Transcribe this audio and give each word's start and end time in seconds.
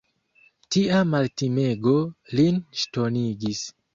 Tia 0.75 1.01
maltimego 1.09 1.95
lin 2.39 2.59
ŝtonigis. 2.85 3.63